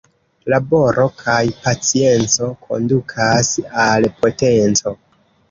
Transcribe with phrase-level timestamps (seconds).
[0.51, 3.53] Laboro kaj pacienco kondukas
[3.85, 4.97] al potenco.